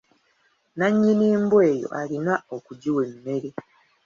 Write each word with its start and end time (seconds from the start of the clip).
Nannyini 0.77 1.27
mbwa 1.43 1.61
eyo 1.73 1.87
alina 2.01 2.33
okugiwa 2.55 3.01
emmere. 3.11 3.49